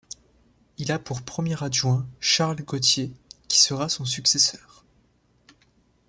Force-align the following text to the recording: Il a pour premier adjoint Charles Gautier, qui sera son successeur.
Il 0.79 0.91
a 0.91 0.97
pour 0.97 1.21
premier 1.21 1.61
adjoint 1.63 2.07
Charles 2.19 2.63
Gautier, 2.63 3.13
qui 3.47 3.61
sera 3.61 3.87
son 3.87 4.03
successeur. 4.03 4.83